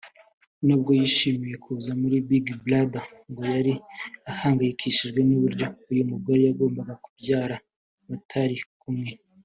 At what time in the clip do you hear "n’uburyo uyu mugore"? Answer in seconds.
5.27-6.39